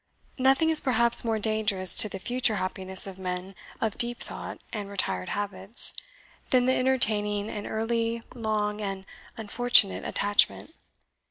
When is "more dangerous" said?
1.23-1.93